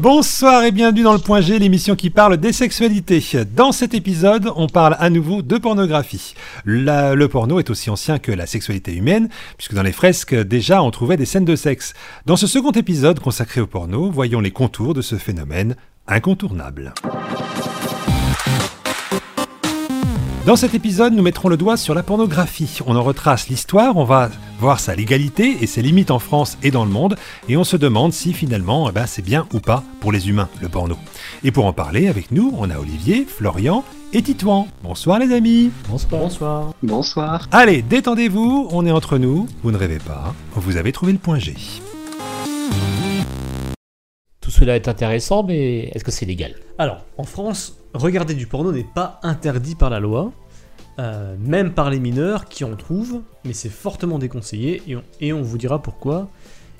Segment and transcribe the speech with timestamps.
[0.00, 3.22] Bonsoir et bienvenue dans le Point G, l'émission qui parle des sexualités.
[3.54, 6.32] Dans cet épisode, on parle à nouveau de pornographie.
[6.64, 9.28] Le porno est aussi ancien que la sexualité humaine,
[9.58, 11.92] puisque dans les fresques, déjà, on trouvait des scènes de sexe.
[12.24, 15.76] Dans ce second épisode consacré au porno, voyons les contours de ce phénomène
[16.08, 16.94] incontournable.
[20.46, 22.78] Dans cet épisode, nous mettrons le doigt sur la pornographie.
[22.86, 26.70] On en retrace l'histoire, on va voir sa légalité et ses limites en France et
[26.70, 27.16] dans le monde,
[27.50, 30.48] et on se demande si finalement eh ben, c'est bien ou pas pour les humains,
[30.62, 30.96] le porno.
[31.44, 34.66] Et pour en parler avec nous, on a Olivier, Florian et Titouan.
[34.82, 36.22] Bonsoir les amis Bonsoir.
[36.22, 36.74] Bonsoir.
[36.82, 37.46] Bonsoir.
[37.52, 41.38] Allez, détendez-vous, on est entre nous, vous ne rêvez pas, vous avez trouvé le point
[41.38, 41.54] G.
[44.40, 46.54] Tout cela est intéressant, mais est-ce que c'est légal?
[46.78, 50.32] Alors, en France, regarder du porno n'est pas interdit par la loi,
[50.98, 54.82] euh, même par les mineurs qui en trouvent, mais c'est fortement déconseillé
[55.20, 56.28] et on, vous dira pourquoi.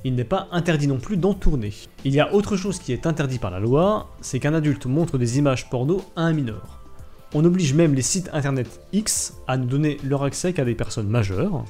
[0.05, 1.73] Il n'est pas interdit non plus d'en tourner.
[2.05, 5.19] Il y a autre chose qui est interdit par la loi, c'est qu'un adulte montre
[5.19, 6.81] des images porno à un mineur.
[7.35, 11.09] On oblige même les sites internet X à ne donner leur accès qu'à des personnes
[11.09, 11.65] majeures,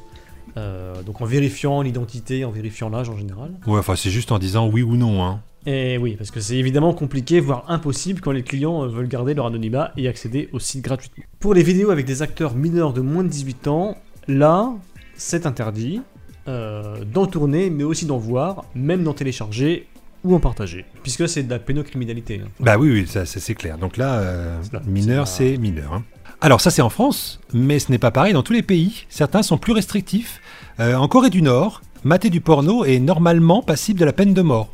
[0.57, 3.53] euh, donc en vérifiant l'identité, en vérifiant l'âge en général.
[3.67, 5.25] Ouais, enfin c'est juste en disant oui ou non.
[5.25, 5.43] Hein.
[5.67, 9.35] Et oui, parce que c'est évidemment compliqué, voire impossible quand les clients euh, veulent garder
[9.35, 11.25] leur anonymat et accéder au site gratuitement.
[11.39, 14.73] Pour les vidéos avec des acteurs mineurs de moins de 18 ans, là,
[15.17, 16.01] c'est interdit
[16.49, 19.87] euh, d'en tourner, mais aussi d'en voir, même d'en télécharger
[20.25, 22.41] ou en partager, puisque c'est de la pénocriminalité.
[22.45, 22.49] hein.
[22.61, 23.77] Bah oui, oui, ça, c'est clair.
[23.79, 25.93] Donc là, euh, là, mineur, c'est c'est mineur.
[25.95, 26.05] hein.
[26.43, 29.05] Alors ça, c'est en France, mais ce n'est pas pareil dans tous les pays.
[29.11, 30.41] Certains sont plus restrictifs.
[30.79, 34.41] Euh, en Corée du Nord, mater du porno est normalement passible de la peine de
[34.43, 34.71] mort.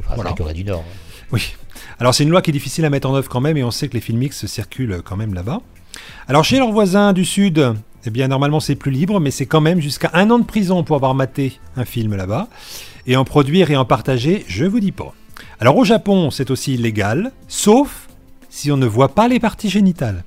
[0.00, 0.30] Enfin, Voilà.
[0.30, 0.84] c'est la Corée du Nord.
[1.32, 1.54] Oui.
[1.98, 3.70] Alors c'est une loi qui est difficile à mettre en œuvre quand même, et on
[3.70, 5.60] sait que les films X circulent quand même là-bas.
[6.28, 7.74] Alors chez leurs voisins du Sud,
[8.06, 10.82] eh bien normalement c'est plus libre, mais c'est quand même jusqu'à un an de prison
[10.82, 12.48] pour avoir maté un film là-bas.
[13.06, 15.12] Et en produire et en partager, je vous dis pas.
[15.58, 18.08] Alors au Japon, c'est aussi illégal, sauf
[18.48, 20.24] si on ne voit pas les parties génitales.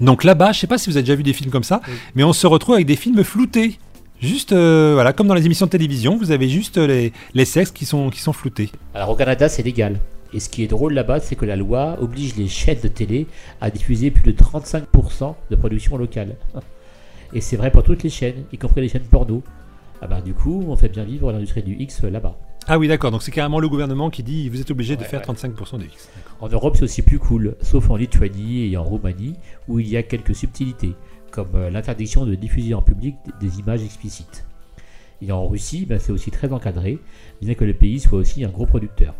[0.00, 1.94] Donc là-bas, je sais pas si vous avez déjà vu des films comme ça, Oui.
[2.14, 3.78] mais on se retrouve avec des films floutés.
[4.20, 7.70] Juste, euh, voilà, comme dans les émissions de télévision, vous avez juste les, les sexes
[7.70, 8.70] qui sont, qui sont floutés.
[8.94, 9.98] Alors au Canada, c'est légal.
[10.32, 13.26] Et ce qui est drôle là-bas, c'est que la loi oblige les chaînes de télé
[13.60, 16.36] à diffuser plus de 35% de production locale.
[17.32, 19.42] Et c'est vrai pour toutes les chaînes, y compris les chaînes porno.
[20.02, 22.36] Ah bah du coup, on fait bien vivre l'industrie du X euh, là-bas.
[22.68, 23.10] Ah oui, d'accord.
[23.10, 25.34] Donc c'est carrément le gouvernement qui dit vous êtes obligé de faire ouais.
[25.34, 26.08] 35% de X.
[26.40, 29.34] En Europe, c'est aussi plus cool, sauf en Lituanie et en Roumanie,
[29.68, 30.94] où il y a quelques subtilités,
[31.30, 34.46] comme euh, l'interdiction de diffuser en public des images explicites.
[35.22, 36.98] Et en Russie, ben, c'est aussi très encadré,
[37.40, 39.14] bien que le pays soit aussi un gros producteur.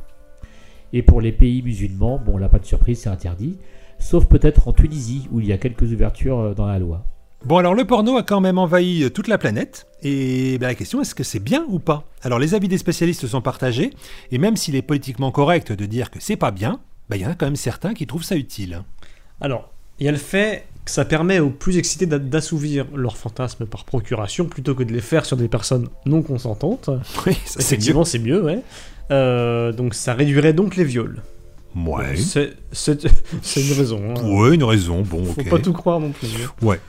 [0.92, 3.58] Et pour les pays musulmans, bon là pas de surprise, c'est interdit,
[3.98, 7.04] sauf peut-être en Tunisie, où il y a quelques ouvertures euh, dans la loi.
[7.44, 9.86] Bon, alors le porno a quand même envahi euh, toute la planète.
[10.02, 12.04] Et ben, la question, est-ce que c'est bien ou pas?
[12.22, 13.90] Alors les avis des spécialistes sont partagés.
[14.30, 17.26] Et même s'il est politiquement correct de dire que c'est pas bien, ben, il y
[17.26, 18.82] en a quand même certains qui trouvent ça utile.
[19.40, 23.18] Alors, il y a le fait que ça permet aux plus excités d'a- d'assouvir leurs
[23.18, 26.88] fantasmes par procuration plutôt que de les faire sur des personnes non consentantes.
[27.26, 27.60] Oui, ça.
[27.60, 28.60] Effectivement, c'est mieux, ouais.
[29.10, 31.22] Euh, donc ça réduirait donc les viols.
[31.76, 32.16] Ouais.
[32.16, 33.04] C'est
[33.56, 34.00] une raison.
[34.16, 34.22] hein.
[34.30, 35.02] Ouais, une raison.
[35.02, 36.28] Bon, Faut pas tout croire non plus.
[36.62, 36.80] Ouais.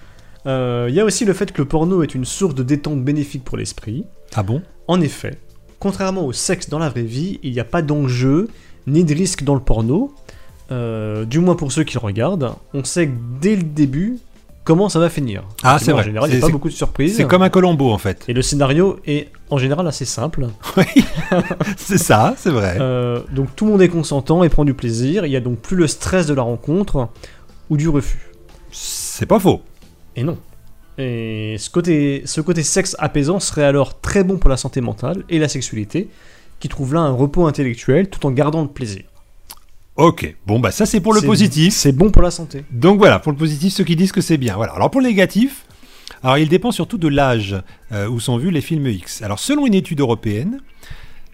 [0.46, 3.04] Euh, Il y a aussi le fait que le porno est une source de détente
[3.04, 4.06] bénéfique pour l'esprit.
[4.36, 4.62] Ah bon?
[4.88, 5.38] En effet,
[5.80, 8.48] contrairement au sexe dans la vraie vie, il n'y a pas d'enjeu
[8.88, 10.14] ni de risque dans le porno.
[10.72, 14.18] Euh, du moins pour ceux qui le regardent, on sait que dès le début
[14.66, 15.44] comment ça va finir.
[15.64, 16.04] Ah, c'est En vrai.
[16.04, 17.16] général, il n'y a pas beaucoup de surprises.
[17.16, 18.26] C'est comme un Colombo en fait.
[18.28, 20.48] Et le scénario est en général assez simple.
[20.78, 20.84] Oui,
[21.78, 22.78] c'est ça, c'est vrai.
[22.82, 25.26] Euh, donc tout le monde est consentant et prend du plaisir.
[25.26, 27.08] Il y a donc plus le stress de la rencontre
[27.70, 28.30] ou du refus.
[28.72, 29.62] C'est pas faux.
[30.18, 30.38] Et non.
[30.98, 35.24] Et ce côté, ce côté sexe apaisant serait alors très bon pour la santé mentale
[35.30, 36.10] et la sexualité,
[36.60, 39.04] qui trouve là un repos intellectuel tout en gardant le plaisir.
[39.98, 41.74] Ok, bon bah ça c'est pour le positif.
[41.74, 42.64] C'est bon pour la santé.
[42.70, 44.56] Donc voilà, pour le positif, ceux qui disent que c'est bien.
[44.56, 44.74] Voilà.
[44.74, 45.66] Alors pour le négatif,
[46.22, 47.56] alors il dépend surtout de l'âge
[47.92, 49.24] euh, où sont vus les films X.
[49.24, 50.62] Alors selon une étude européenne,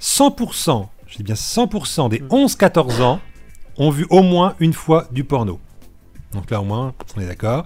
[0.01, 3.19] 100%, je dis bien 100% des 11-14 ans
[3.77, 5.60] ont vu au moins une fois du porno.
[6.31, 7.65] Donc là au moins, on est d'accord.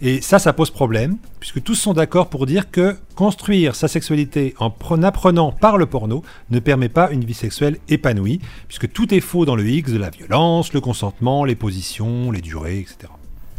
[0.00, 4.54] Et ça, ça pose problème, puisque tous sont d'accord pour dire que construire sa sexualité
[4.60, 9.12] en pre- apprenant par le porno ne permet pas une vie sexuelle épanouie, puisque tout
[9.12, 13.10] est faux dans le X, de la violence, le consentement, les positions, les durées, etc.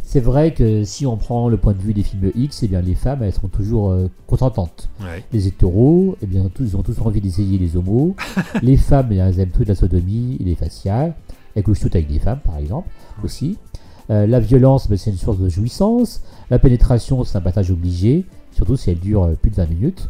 [0.02, 2.80] C'est vrai que si on prend le point de vue des films X, eh bien
[2.80, 4.88] les femmes elles sont toujours euh, consentantes.
[5.00, 5.22] Ouais.
[5.32, 8.16] Les hétéros, eh bien tous, ils ont tous envie d'essayer les homos.
[8.62, 11.14] les femmes, elles aiment toute la sodomie et les faciales.
[11.54, 12.88] Elles couchent toutes avec des femmes, par exemple,
[13.22, 13.58] aussi.
[14.10, 16.22] Euh, la violence, ben, c'est une source de jouissance.
[16.50, 20.08] La pénétration, c'est un passage obligé, surtout si elle dure euh, plus de 20 minutes.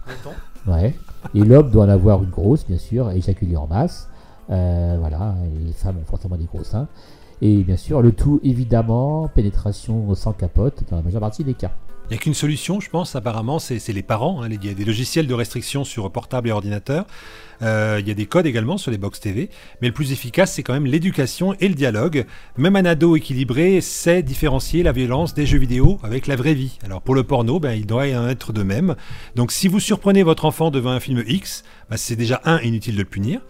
[0.67, 0.95] Ouais.
[1.35, 4.09] Et l'homme doit en avoir une grosse, bien sûr, et éjaculer en masse.
[4.51, 5.35] Euh, voilà,
[5.67, 6.89] les femmes ont forcément des gros seins.
[7.43, 11.73] Et bien sûr, le tout, évidemment, pénétration sans capote dans la majeure partie des cas.
[12.11, 14.43] Il n'y a qu'une solution, je pense, apparemment, c'est les parents.
[14.43, 14.49] Hein.
[14.51, 17.07] Il y a des logiciels de restriction sur portable et ordinateur.
[17.63, 19.49] Euh, il y a des codes également sur les box TV.
[19.81, 22.27] Mais le plus efficace, c'est quand même l'éducation et le dialogue.
[22.57, 26.79] Même un ado équilibré sait différencier la violence des jeux vidéo avec la vraie vie.
[26.85, 28.97] Alors pour le porno, ben, il doit en être de même.
[29.37, 32.95] Donc si vous surprenez votre enfant devant un film X, ben, c'est déjà un, inutile
[32.95, 33.41] de le punir.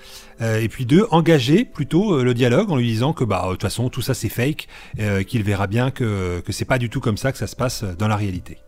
[0.41, 3.53] Euh, et puis deux, engagez plutôt euh, le dialogue en lui disant que bah de
[3.53, 4.69] toute façon tout ça c'est fake,
[5.27, 7.85] qu'il verra bien que, que c'est pas du tout comme ça que ça se passe
[7.99, 8.59] dans la réalité.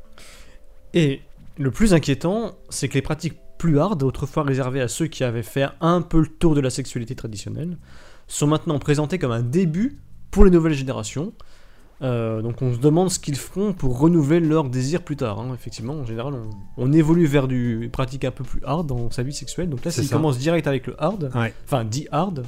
[0.94, 1.22] Et
[1.58, 5.42] le plus inquiétant, c'est que les pratiques plus hard, autrefois réservées à ceux qui avaient
[5.42, 7.78] fait un peu le tour de la sexualité traditionnelle,
[8.26, 11.32] sont maintenant présentées comme un début pour les nouvelles générations.
[12.02, 15.38] Euh, donc on se demande ce qu'ils feront pour renouveler leur désir plus tard.
[15.38, 15.52] Hein.
[15.54, 16.34] Effectivement, en général,
[16.76, 19.69] on, évolue vers du pratique un peu plus hard dans sa vie sexuelle.
[19.69, 21.31] Donc là, s'il commence direct avec le hard,
[21.64, 22.44] enfin dit hard,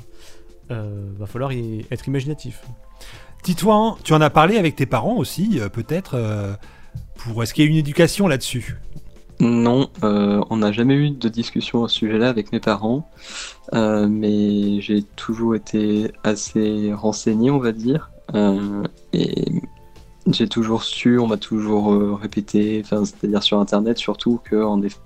[0.71, 2.63] euh, va falloir y être imaginatif.
[3.43, 6.55] Titouan, tu en as parlé avec tes parents aussi, euh, peut-être euh,
[7.17, 8.79] pour est-ce qu'il y a une éducation là-dessus?
[9.41, 13.11] Non, euh, on n'a jamais eu de discussion au sujet-là avec mes parents,
[13.73, 19.45] euh, mais j'ai toujours été assez renseigné, on va dire, et
[20.27, 24.99] j'ai toujours su, on m'a toujours répété, c'est-à-dire sur Internet surtout, que en effet,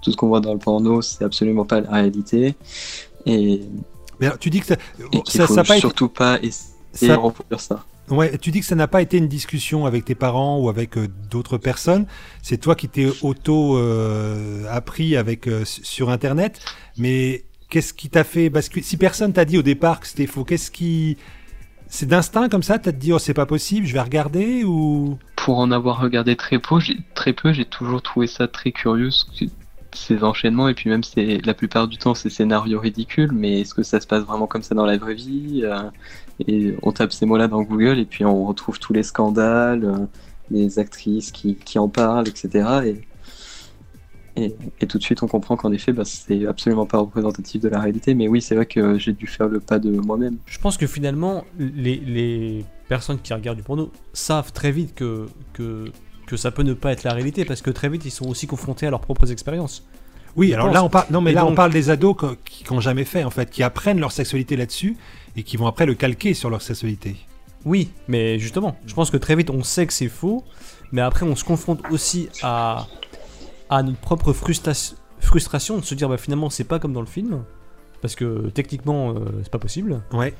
[0.00, 2.54] tout ce qu'on voit dans le porno, c'est absolument pas la réalité,
[3.26, 3.60] et,
[4.20, 4.76] mais tu dis que ça,
[5.26, 7.16] ça, faut pas surtout pas essayer
[7.50, 7.84] de ça.
[8.08, 10.96] Ouais, tu dis que ça n'a pas été une discussion avec tes parents ou avec
[10.96, 12.06] euh, d'autres personnes.
[12.42, 16.60] C'est toi qui t'es auto euh, appris avec euh, sur Internet.
[16.98, 18.84] Mais qu'est-ce qui t'a fait basculer?
[18.84, 21.16] Si personne t'a dit au départ que c'était faux, qu'est-ce qui
[21.92, 25.18] c'est d'instinct comme ça T'as dit oh c'est pas possible, je vais regarder ou?
[25.36, 26.78] Pour en avoir regardé très peu,
[27.14, 29.10] très peu, j'ai toujours trouvé ça très curieux
[29.94, 33.74] ces enchaînements et puis même c'est la plupart du temps ces scénarios ridicules mais est-ce
[33.74, 35.82] que ça se passe vraiment comme ça dans la vraie vie euh,
[36.48, 40.06] et on tape ces mots-là dans Google et puis on retrouve tous les scandales euh,
[40.50, 43.02] les actrices qui, qui, en parlent etc et,
[44.36, 44.54] et,
[44.86, 48.14] tout de suite on comprend qu'en effet bah, c'est absolument pas représentatif de la réalité
[48.14, 50.86] mais oui c'est vrai que j'ai dû faire le pas de moi-même je pense que
[50.86, 55.84] finalement les, les personnes qui regardent du porno savent très vite que, que
[56.26, 58.46] que ça peut ne pas être la réalité parce que très vite ils sont aussi
[58.46, 59.84] confrontés à leurs propres expériences.
[60.34, 63.04] Oui, alors là on parle non mais là on parle des ados qui n'ont jamais
[63.04, 64.96] fait en fait, qui apprennent leur sexualité là-dessus
[65.36, 67.16] et qui vont après le calquer sur leur sexualité.
[67.64, 70.42] Oui, mais justement, je pense que très vite on sait que c'est faux,
[70.90, 72.86] mais après on se confronte aussi à
[73.72, 77.42] à notre propre frustration de se dire bah finalement c'est pas comme dans le film
[78.02, 80.02] parce que techniquement euh, c'est pas possible.
[80.12, 80.34] Ouais.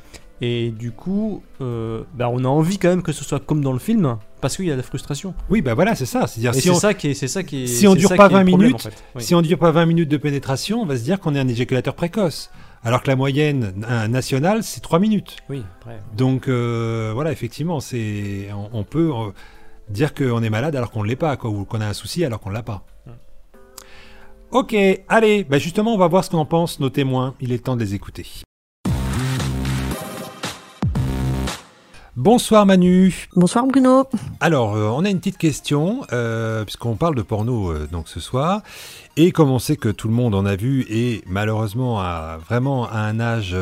[0.45, 3.73] Et du coup, euh, bah, on a envie quand même que ce soit comme dans
[3.73, 5.35] le film, parce qu'il y a de la frustration.
[5.49, 6.27] Oui, bah voilà, c'est ça.
[6.27, 6.75] C'est-à-dire si on...
[6.75, 8.89] ça qui est, c'est ça qui est, si on dure pas 20 minutes,
[9.19, 11.47] si on dure pas 20 minutes de pénétration, on va se dire qu'on est un
[11.47, 12.51] éjaculateur précoce.
[12.85, 13.73] Alors que la moyenne
[14.09, 15.37] nationale, c'est 3 minutes.
[15.49, 15.63] Oui,
[16.17, 19.13] Donc euh, voilà, effectivement, c'est on, peut
[19.89, 22.25] dire qu'on est malade alors qu'on ne l'est pas, quoi, ou qu'on a un souci
[22.25, 22.85] alors qu'on ne l'a pas.
[24.53, 24.77] Ok,
[25.09, 27.35] allez, bah justement, on va voir ce qu'en pensent nos témoins.
[27.41, 28.27] Il est temps de les écouter.
[32.17, 33.29] Bonsoir Manu.
[33.35, 34.05] Bonsoir Bruno.
[34.41, 38.21] Alors, euh, on a une petite question, euh, puisqu'on parle de porno euh, donc ce
[38.21, 38.61] soir.
[39.17, 42.87] Et comme on sait que tout le monde en a vu, et malheureusement à, vraiment
[42.87, 43.57] à un âge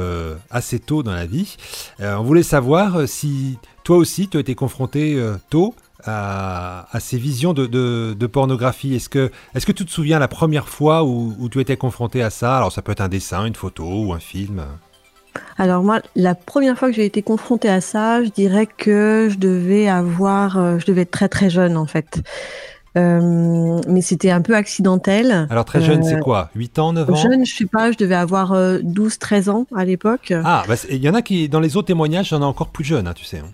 [0.51, 1.57] assez tôt dans la vie,
[2.01, 5.21] on voulait savoir si toi aussi tu as été confronté
[5.51, 8.95] tôt à, ces visions de, pornographie.
[8.95, 12.23] Est-ce que, est que tu te souviens la première fois où, où tu étais confronté
[12.23, 12.57] à ça?
[12.57, 14.65] Alors ça peut être un dessin, une photo ou un film
[15.59, 19.39] alors moi, la première fois que j'ai été confrontée à ça, je dirais que je
[19.39, 22.23] devais avoir, euh, je devais être très très jeune en fait.
[22.97, 25.47] Euh, mais c'était un peu accidentel.
[25.49, 26.51] Alors très jeune, c'est euh, quoi?
[26.57, 27.15] 8 ans, 9 ans?
[27.15, 30.33] Jeune, je sais pas, je devais avoir 12-13 ans à l'époque.
[30.45, 32.85] Ah, bah, il y en a qui, dans les autres témoignages, j'en ai encore plus
[32.85, 33.39] jeune, hein, tu sais.
[33.39, 33.51] Hein.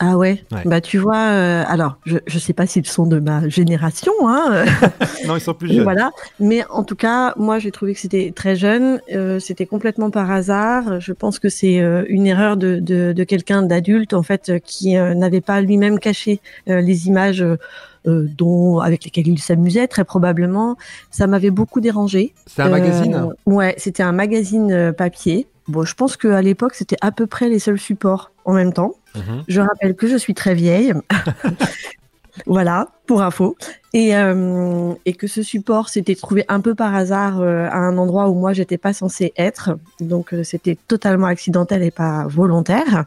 [0.00, 0.44] Ah ouais.
[0.64, 4.64] Bah tu vois, euh, alors je je sais pas s'ils sont de ma génération, hein.
[5.26, 5.82] non, ils sont plus jeunes.
[5.82, 6.10] Voilà.
[6.40, 9.00] Mais en tout cas, moi j'ai trouvé que c'était très jeune.
[9.12, 11.00] Euh, c'était complètement par hasard.
[11.00, 14.94] Je pense que c'est euh, une erreur de de, de quelqu'un d'adulte en fait qui
[14.94, 17.44] n'avait pas lui-même caché les images.
[18.04, 20.76] dont avec lesquelles il s'amusait très probablement,
[21.10, 22.32] ça m'avait beaucoup dérangé.
[22.46, 23.28] C'est un magazine?
[23.44, 25.46] Ouais, c'était un magazine papier.
[25.68, 28.94] Bon, je pense qu'à l'époque, c'était à peu près les seuls supports en même temps.
[29.14, 29.44] Mhm.
[29.48, 30.94] Je rappelle que je suis très vieille.
[32.46, 33.56] voilà, pour info.
[33.94, 37.96] Et, euh, et que ce support s'était trouvé un peu par hasard euh, à un
[37.98, 39.78] endroit où moi, j'étais pas censée être.
[40.00, 43.04] Donc, euh, c'était totalement accidentel et pas volontaire.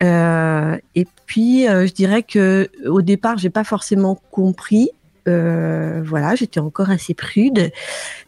[0.00, 4.90] et puis, je dirais que au départ, j'ai pas forcément compris
[5.28, 7.70] Euh, voilà, j'étais encore assez prude.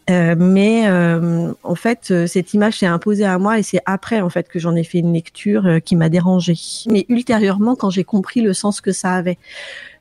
[0.08, 4.28] Euh, mais euh, en fait, cette image s'est imposée à moi et c'est après en
[4.28, 6.58] fait que j'en ai fait une lecture qui m'a dérangée.
[6.90, 9.38] Mais ultérieurement, quand j'ai compris le sens que ça avait,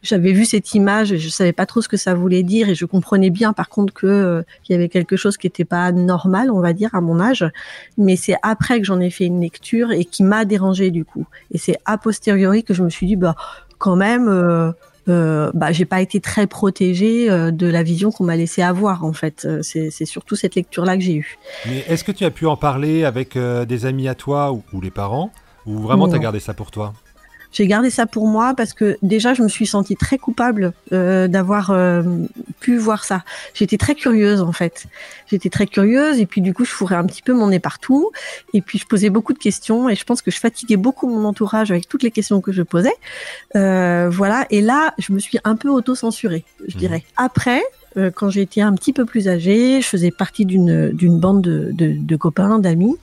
[0.01, 2.85] j'avais vu cette image, je savais pas trop ce que ça voulait dire et je
[2.85, 6.59] comprenais bien par contre que qu'il y avait quelque chose qui était pas normal, on
[6.59, 7.45] va dire à mon âge.
[7.97, 11.27] Mais c'est après que j'en ai fait une lecture et qui m'a dérangée du coup.
[11.51, 13.35] Et c'est a posteriori que je me suis dit bah
[13.77, 14.73] quand même.
[15.07, 19.05] Euh, bah, j'ai pas été très protégée euh, de la vision qu'on m'a laissé avoir
[19.05, 19.45] en fait.
[19.45, 21.37] Euh, c'est surtout cette lecture-là que j'ai eue.
[21.67, 24.63] Mais est-ce que tu as pu en parler avec euh, des amis à toi ou,
[24.73, 25.31] ou les parents?
[25.65, 26.93] Ou vraiment t'as gardé ça pour toi?
[27.51, 31.27] J'ai gardé ça pour moi parce que déjà je me suis sentie très coupable euh,
[31.27, 32.03] d'avoir euh,
[32.59, 33.23] pu voir ça.
[33.55, 34.85] J'étais très curieuse en fait.
[35.27, 38.11] J'étais très curieuse et puis du coup je fourrais un petit peu mon nez partout
[38.53, 41.25] et puis je posais beaucoup de questions et je pense que je fatiguais beaucoup mon
[41.25, 42.93] entourage avec toutes les questions que je posais.
[43.55, 46.79] Euh, voilà et là je me suis un peu auto-censurée, je Mhm.
[46.79, 47.03] dirais.
[47.17, 47.63] Après
[47.97, 51.71] euh, quand été un petit peu plus âgée, je faisais partie d'une d'une bande de,
[51.71, 52.97] de, de copains, d'amis,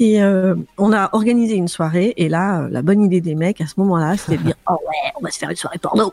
[0.00, 2.14] et euh, on a organisé une soirée.
[2.16, 4.74] Et là, euh, la bonne idée des mecs à ce moment-là, c'était de dire oh
[4.74, 6.12] ouais, on va se faire une soirée porno.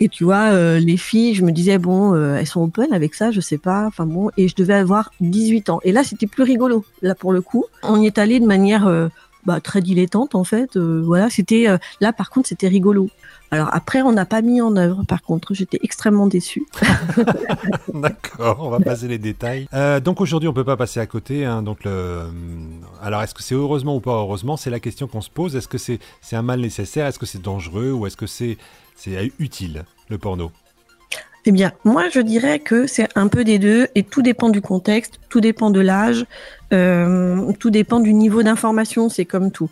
[0.00, 3.32] Et tu vois, euh, les filles, je me disais bon, elles sont open avec ça,
[3.32, 3.86] je sais pas.
[3.86, 5.80] Enfin bon, et je devais avoir 18 ans.
[5.82, 6.84] Et là, c'était plus rigolo.
[7.02, 8.88] Là, pour le coup, on y est allé de manière
[9.48, 10.76] bah, très dilettante en fait.
[10.76, 13.08] Euh, voilà, c'était euh, là par contre, c'était rigolo.
[13.50, 15.04] Alors après, on n'a pas mis en œuvre.
[15.08, 16.66] Par contre, j'étais extrêmement déçue.
[17.94, 19.66] D'accord, on va passer les détails.
[19.72, 21.46] Euh, donc aujourd'hui, on peut pas passer à côté.
[21.46, 22.24] hein, donc le...
[23.00, 24.58] Alors est-ce que c'est heureusement ou pas heureusement?
[24.58, 25.56] C'est la question qu'on se pose.
[25.56, 27.06] Est-ce que c'est c'est un mal nécessaire?
[27.06, 27.90] Est-ce que c'est dangereux?
[27.90, 28.58] Ou est-ce que c'est
[28.96, 30.52] c'est utile, le porno?
[31.46, 34.60] Eh bien, moi, je dirais que c'est un peu des deux, et tout dépend du
[34.60, 36.26] contexte, tout dépend de l'âge,
[36.72, 39.70] euh, tout dépend du niveau d'information, c'est comme tout.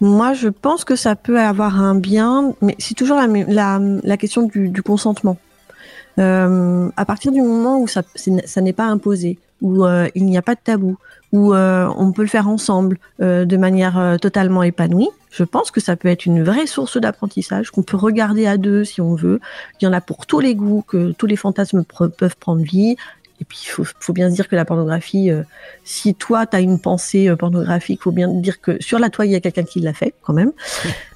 [0.00, 4.82] Moi, je pense que ça peut avoir un bien, mais c'est toujours la, question du,
[4.82, 5.36] consentement.
[6.18, 10.42] Euh, à partir du moment où ça n'est pas imposé, où euh, il n'y a
[10.42, 10.96] pas de tabou,
[11.32, 15.80] où euh, on peut le faire ensemble euh, de manière totalement épanouie, je pense que
[15.80, 19.40] ça peut être une vraie source d'apprentissage qu'on peut regarder à deux si on veut.
[19.80, 22.96] Il y en a pour tous les goûts, que tous les fantasmes peuvent prendre vie.
[23.40, 25.42] Et puis, il faut, faut bien se dire que la pornographie, euh,
[25.82, 29.26] si toi, tu as une pensée euh, pornographique, faut bien dire que sur la toile,
[29.28, 30.52] il y a quelqu'un qui l'a fait quand même.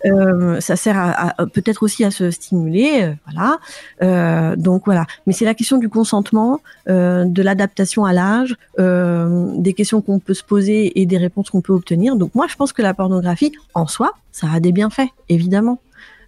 [0.06, 1.10] Euh, ça sert à,
[1.42, 3.58] à- peut-être aussi à se stimuler, euh, voilà.
[4.00, 5.06] Euh, donc voilà.
[5.26, 10.20] Mais c'est la question du consentement, euh, de l'adaptation à l'âge, euh, des questions qu'on
[10.20, 12.14] peut se poser et des réponses qu'on peut obtenir.
[12.14, 15.80] Donc moi, je pense que la pornographie, en soi, ça a des bienfaits, évidemment.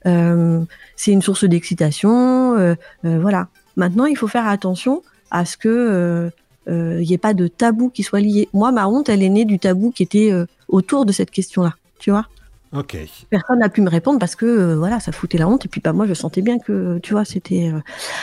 [0.06, 0.60] Euh,
[0.96, 3.46] c'est une source d'excitation, euh, euh, voilà.
[3.76, 6.30] Maintenant, il faut faire attention à ce que euh,
[6.68, 8.48] euh, il n'y ait pas de tabou qui soit lié.
[8.52, 11.74] Moi, ma honte, elle est née du tabou qui était euh, autour de cette question-là.
[11.98, 12.26] Tu vois
[12.72, 12.96] Ok.
[13.30, 15.64] Personne n'a pu me répondre parce que euh, voilà, ça foutait la honte.
[15.64, 17.68] Et puis, bah, moi, je sentais bien que, tu vois, c'était.
[17.74, 17.80] euh,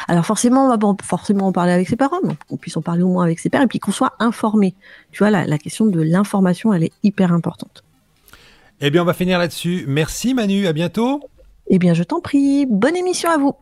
[0.07, 2.81] Alors, forcément, on va pas forcément en parler avec ses parents, mais qu'on puisse en
[2.81, 4.73] parler au moins avec ses pères et puis qu'on soit informé.
[5.11, 7.83] Tu vois, la, la question de l'information, elle est hyper importante.
[8.79, 9.83] Eh bien, on va finir là-dessus.
[9.85, 11.19] Merci Manu, à bientôt.
[11.69, 12.65] Eh bien, je t'en prie.
[12.69, 13.53] Bonne émission à vous.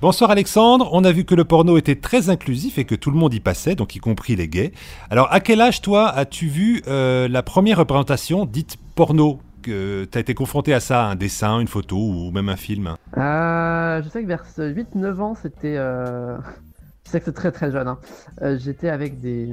[0.00, 3.16] Bonsoir Alexandre, on a vu que le porno était très inclusif et que tout le
[3.18, 4.72] monde y passait, donc y compris les gays.
[5.10, 9.40] Alors à quel âge toi as-tu vu euh, la première représentation dite porno?
[9.60, 12.94] Que T'as été confronté à ça, un dessin, une photo ou même un film?
[13.16, 15.76] Euh, je sais que vers 8-9 ans, c'était.
[15.76, 16.38] euh,
[17.04, 17.88] Je sais que c'est très très jeune.
[17.88, 17.98] hein.
[18.42, 19.48] Euh, J'étais avec des,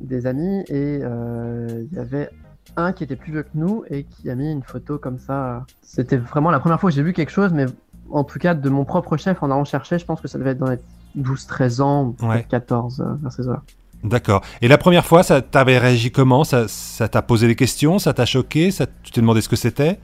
[0.00, 2.30] des amis et euh, il y avait
[2.76, 5.66] un qui était plus vieux que nous et qui a mis une photo comme ça.
[5.82, 7.66] C'était vraiment la première fois que j'ai vu quelque chose, mais
[8.10, 10.50] en tout cas de mon propre chef en allant chercher, je pense que ça devait
[10.50, 10.78] être dans les
[11.18, 12.36] 12-13 ans, Ouais.
[12.36, 13.62] peut-être 14 euh, vers ces heures.
[14.04, 14.42] D'accord.
[14.62, 16.42] Et la première fois, ça t'avait réagi comment?
[16.44, 16.66] Ça
[17.10, 17.98] t'a posé des questions?
[17.98, 18.70] Ça t'a choqué?
[18.70, 19.98] Ça, Tu t'es demandé ce que c'était?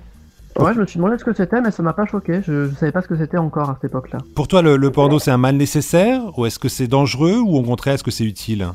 [0.58, 2.40] Ouais, je me suis demandé ce que c'était, mais ça m'a pas choqué.
[2.46, 4.18] Je, je savais pas ce que c'était encore à cette époque-là.
[4.34, 6.20] Pour toi, le, le porno, c'est un mal nécessaire?
[6.38, 7.38] Ou est-ce que c'est dangereux?
[7.38, 8.66] Ou au contraire, est-ce que c'est utile?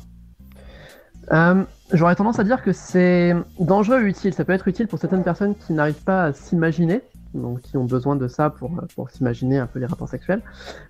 [1.31, 4.33] Euh, J'aurais tendance à dire que c'est dangereux et utile.
[4.33, 7.01] Ça peut être utile pour certaines personnes qui n'arrivent pas à s'imaginer,
[7.33, 10.41] donc qui ont besoin de ça pour, pour s'imaginer un peu les rapports sexuels.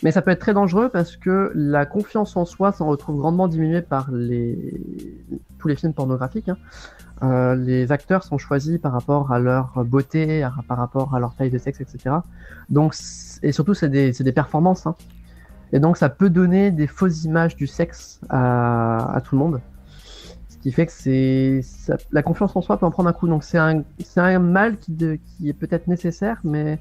[0.03, 3.47] Mais ça peut être très dangereux parce que la confiance en soi s'en retrouve grandement
[3.47, 4.81] diminuée par les...
[5.59, 6.49] tous les films pornographiques.
[6.49, 6.57] hein.
[7.23, 11.51] Euh, les acteurs sont choisis par rapport à leur beauté, par rapport à leur taille
[11.51, 12.15] de sexe, etc.
[12.69, 12.95] Donc,
[13.43, 14.87] et surtout, c'est des, c'est des performances.
[14.87, 14.95] hein.
[15.71, 19.61] Et donc, ça peut donner des fausses images du sexe à tout le monde.
[20.61, 21.61] Ce qui fait que c'est
[22.11, 23.27] la confiance en soi peut en prendre un coup.
[23.27, 26.77] Donc, c'est un, c'est un mal qui, de- qui est peut-être nécessaire, mais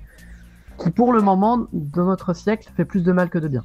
[0.79, 3.65] qui, pour le moment, dans notre siècle, fait plus de mal que de bien.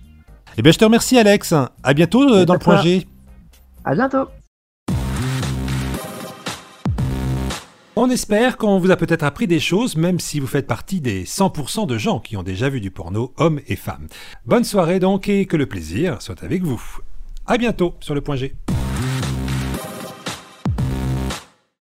[0.58, 1.54] Eh bien, je te remercie, Alex.
[1.84, 3.06] À bientôt euh, dans le point G.
[3.84, 4.30] À bientôt!
[7.98, 11.26] On espère qu'on vous a peut-être appris des choses, même si vous faites partie des
[11.26, 14.08] 100% de gens qui ont déjà vu du porno, hommes et femmes.
[14.46, 16.82] Bonne soirée donc et que le plaisir soit avec vous.
[17.46, 18.56] À bientôt sur le point G.